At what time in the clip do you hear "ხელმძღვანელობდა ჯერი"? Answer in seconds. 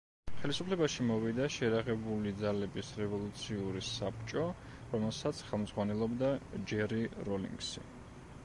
5.51-7.05